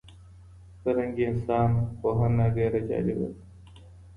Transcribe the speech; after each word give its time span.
فرهنګي 0.81 1.23
انسان 1.31 1.69
پوهنه 1.99 2.45
ډېره 2.55 2.79
جالبه 2.89 3.27
ده. 3.33 3.39